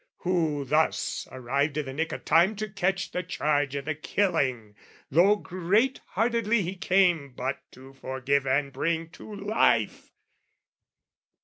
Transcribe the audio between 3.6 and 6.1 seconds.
o' the killing, though great